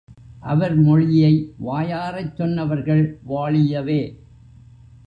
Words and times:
அவர்மொழியை 0.43 1.31
வாயாரச் 1.57 2.35
சொன்னவர்கள் 2.35 3.05
வாழியவே! 3.23 4.01